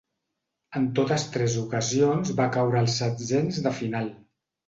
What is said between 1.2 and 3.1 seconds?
tres ocasions va caure als